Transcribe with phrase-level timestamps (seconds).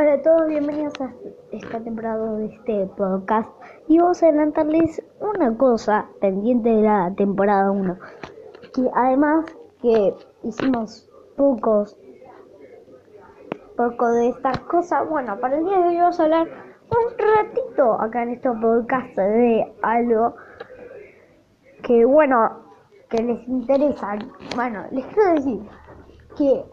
[0.00, 1.12] Hola a todos, bienvenidos a
[1.50, 3.50] esta temporada de este podcast.
[3.88, 7.98] Y vamos a adelantarles una cosa pendiente de la temporada 1
[8.74, 9.46] que además
[9.82, 10.14] que
[10.44, 11.96] hicimos pocos
[13.76, 16.48] poco de estas cosas bueno para el día de hoy vamos a hablar
[16.90, 20.36] un ratito acá en este podcast de algo
[21.82, 22.62] que bueno
[23.08, 24.16] que les interesa.
[24.54, 25.68] Bueno les quiero decir
[26.36, 26.64] que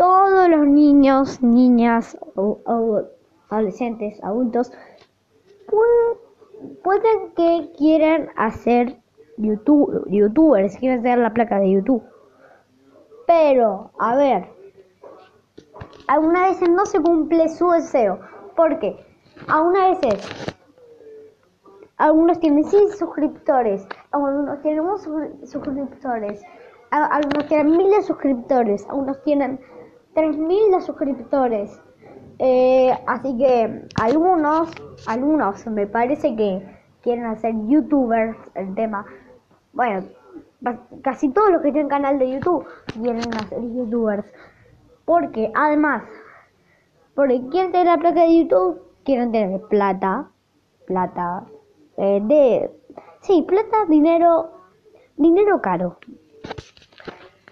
[0.00, 3.02] todos los niños, niñas, o,
[3.50, 4.72] adolescentes, adultos,
[6.82, 8.96] pueden, que quieran hacer
[9.36, 12.02] YouTube, youtubers, quieren hacer la placa de YouTube.
[13.26, 14.48] Pero, a ver,
[16.06, 18.20] algunas veces no se cumple su deseo.
[18.56, 19.04] porque
[19.48, 20.56] Algunas veces,
[21.98, 24.82] algunos tienen 100 suscriptores, algunos tienen
[25.44, 26.42] suscriptores,
[26.90, 29.60] algunos tienen miles de suscriptores, algunos tienen
[30.14, 31.80] 3.000 de suscriptores.
[32.38, 34.70] Eh, así que algunos,
[35.06, 36.66] algunos me parece que
[37.02, 39.04] quieren hacer youtubers el tema.
[39.72, 40.06] Bueno,
[41.02, 44.24] casi todos los que tienen canal de YouTube quieren hacer youtubers.
[45.04, 46.04] Porque además,
[47.14, 50.30] porque quieren tener la placa de YouTube, quieren tener plata,
[50.86, 51.44] plata,
[51.96, 52.70] eh, de,
[53.20, 54.50] sí, plata, dinero,
[55.16, 55.98] dinero caro.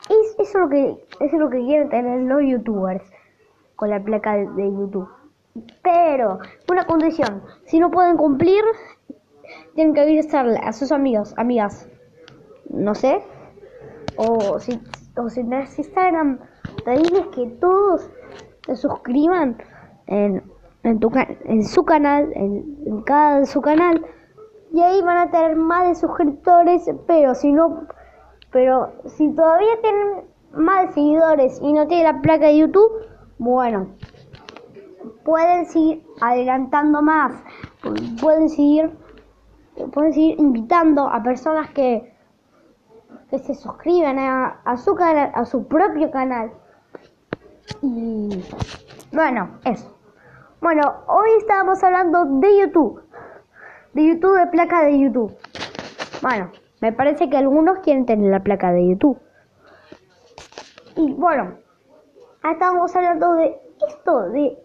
[0.08, 3.02] Es, eso, es lo que, eso es lo que quieren tener los youtubers
[3.76, 5.08] con la placa de, YouTube.
[5.82, 6.38] Pero,
[6.70, 8.62] una condición, si no pueden cumplir,
[9.74, 11.88] tienen que avisarle a sus amigos, amigas,
[12.70, 13.22] no sé,
[14.16, 14.80] o si,
[15.16, 16.38] o si tenés Instagram,
[16.84, 18.08] pedirles que todos
[18.66, 19.58] se suscriban
[20.06, 20.42] en,
[20.82, 21.10] en, tu,
[21.44, 24.04] en su canal, en, en cada su canal,
[24.72, 27.86] y ahí van a tener más de suscriptores, pero si no
[28.50, 30.24] pero si todavía tienen
[30.58, 32.90] más seguidores y no tienen la placa de YouTube,
[33.38, 33.88] bueno,
[35.24, 37.32] pueden seguir adelantando más,
[38.20, 38.90] pueden seguir,
[39.92, 42.12] pueden seguir invitando a personas que,
[43.30, 46.50] que se suscriban a, a su canal, a su propio canal.
[47.82, 48.42] Y
[49.12, 49.94] bueno, eso.
[50.60, 53.02] Bueno, hoy estábamos hablando de YouTube,
[53.92, 55.36] de YouTube, de placa de YouTube.
[56.22, 56.50] Bueno.
[56.80, 59.18] Me parece que algunos quieren tener la placa de YouTube.
[60.96, 61.58] Y bueno,
[62.50, 64.58] estábamos hablando de esto, de,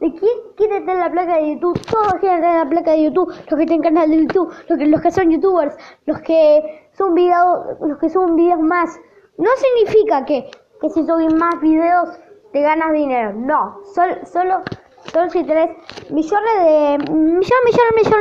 [0.00, 1.80] de quién quiere tener la placa de YouTube.
[1.90, 3.28] Todos quieren tener la placa de YouTube.
[3.28, 7.14] Los que tienen canal de YouTube, los que, los que son youtubers, los que son
[7.14, 8.98] videos, los que suben videos más.
[9.38, 10.50] No significa que,
[10.80, 12.18] que si suben más videos
[12.52, 13.32] te ganas dinero.
[13.34, 14.62] No, solo, solo
[15.10, 15.70] Solo si tenés
[16.10, 18.14] millones de millones, millones,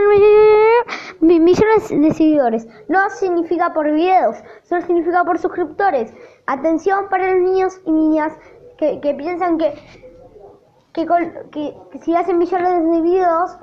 [1.22, 2.68] millones, millones de seguidores.
[2.88, 6.12] No significa por videos, solo significa por suscriptores.
[6.48, 8.34] Atención para los niños y niñas
[8.78, 9.74] que, que piensan que
[10.94, 11.08] que,
[11.52, 13.58] que, si hacen millones de videos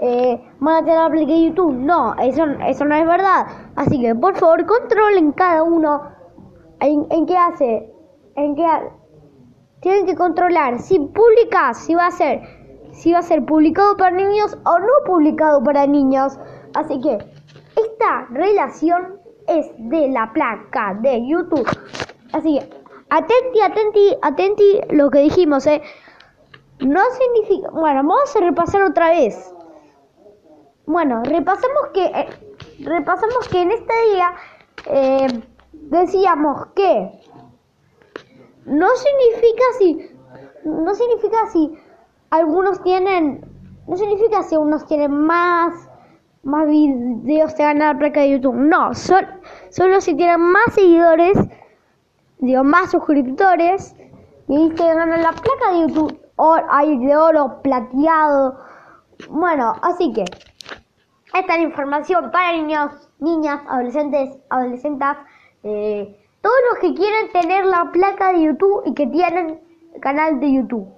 [0.00, 1.74] eh, van a tener la de YouTube.
[1.74, 3.46] No, eso, eso no es verdad.
[3.76, 6.02] Así que por favor controlen cada uno
[6.80, 7.92] en, en qué hace,
[8.34, 8.66] en qué
[9.80, 12.42] tienen que controlar si publica, si va a ser
[12.92, 16.38] si va a ser publicado para niños o no publicado para niños.
[16.74, 17.18] Así que
[17.76, 21.68] esta relación es de la placa de YouTube.
[22.36, 22.68] Así que
[23.08, 25.80] atenti, atenti, atenti lo que dijimos, ¿eh?
[26.80, 27.70] No significa...
[27.70, 29.54] Bueno, vamos a repasar otra vez.
[30.84, 32.04] Bueno, repasamos que...
[32.04, 32.28] Eh,
[32.80, 34.34] repasamos que en este día
[34.90, 35.42] eh,
[35.72, 37.10] decíamos que
[38.66, 40.10] no significa si
[40.64, 41.72] no significa si
[42.28, 43.46] algunos tienen,
[43.86, 45.88] no significa si unos tienen más,
[46.42, 48.56] más videos te ganan la placa de YouTube.
[48.56, 51.38] No, solo si tienen más seguidores,
[52.38, 53.94] digo, más suscriptores,
[54.48, 56.20] y te ganan la placa de YouTube.
[56.36, 58.58] O hay de oro, plateado.
[59.30, 60.24] Bueno, así que
[61.34, 65.08] esta es la información para niños, niñas, adolescentes, adolescentes,
[65.62, 69.60] eh, todos los que quieren tener la placa de YouTube y que tienen
[70.00, 70.88] canal de YouTube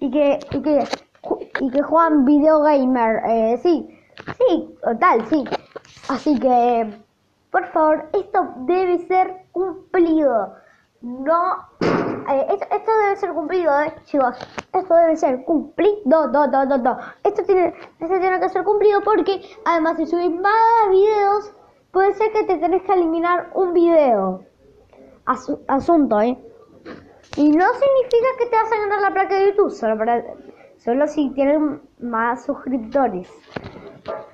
[0.00, 0.84] y que, y que,
[1.60, 3.22] y que juegan video gamer.
[3.28, 3.88] Eh, sí,
[4.38, 5.44] sí, total, sí.
[6.08, 7.05] Así que,
[7.56, 10.56] por favor, esto debe ser cumplido.
[11.00, 14.36] No, eh, esto, debe ser cumplido, eh, chicos.
[14.74, 16.98] Esto debe ser cumplido, do, do, do, do.
[17.24, 21.54] Esto tiene, esto tiene que ser cumplido porque, además, si subís más videos,
[21.92, 24.44] puede ser que te tenés que eliminar un video.
[25.24, 26.36] asunto, eh.
[27.38, 30.22] Y no significa que te vas a ganar la placa de YouTube, solo, para,
[30.76, 33.30] solo si tienen más suscriptores.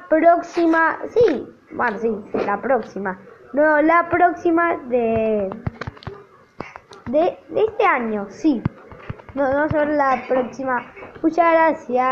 [0.10, 1.00] próxima.
[1.10, 2.12] Sí, bueno, sí,
[2.46, 3.20] la próxima.
[3.54, 5.50] No, la próxima de
[7.12, 8.62] de, este año, sí.
[9.34, 10.94] Nos vemos la próxima.
[11.22, 12.06] Muchas gracias.